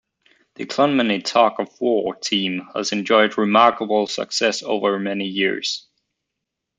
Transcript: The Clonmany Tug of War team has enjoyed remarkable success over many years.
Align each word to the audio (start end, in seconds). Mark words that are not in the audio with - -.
The 0.55 0.65
Clonmany 0.65 1.23
Tug 1.23 1.59
of 1.59 1.79
War 1.79 2.15
team 2.15 2.67
has 2.73 2.91
enjoyed 2.91 3.37
remarkable 3.37 4.07
success 4.07 4.63
over 4.63 4.97
many 4.97 5.27
years. 5.27 5.85